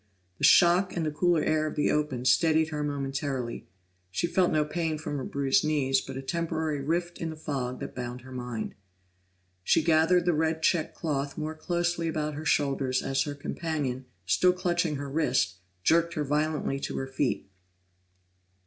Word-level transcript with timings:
The 0.39 0.43
shock 0.45 0.97
and 0.97 1.05
the 1.05 1.11
cooler 1.11 1.43
air 1.43 1.67
of 1.67 1.75
the 1.75 1.91
open 1.91 2.25
steadied 2.25 2.69
her 2.69 2.83
momentarily; 2.83 3.67
she 4.09 4.25
felt 4.25 4.51
no 4.51 4.65
pain 4.65 4.97
from 4.97 5.17
her 5.17 5.23
bruised 5.23 5.63
knees, 5.63 6.01
but 6.01 6.17
a 6.17 6.23
temporary 6.23 6.81
rift 6.81 7.19
in 7.19 7.29
the 7.29 7.35
fog 7.35 7.79
that 7.81 7.93
bound 7.93 8.21
her 8.21 8.31
mind. 8.31 8.73
She 9.63 9.83
gathered 9.83 10.25
the 10.25 10.33
red 10.33 10.63
checked 10.63 10.95
cloth 10.95 11.37
more 11.37 11.53
closely 11.53 12.07
about 12.07 12.33
her 12.33 12.45
shoulders 12.45 13.03
as 13.03 13.21
her 13.25 13.35
companion, 13.35 14.05
still 14.25 14.53
clutching 14.53 14.95
her 14.95 15.07
wrist, 15.07 15.57
jerked 15.83 16.15
her 16.15 16.23
violently 16.23 16.79
to 16.79 16.97
her 16.97 17.05
feet. 17.07 17.47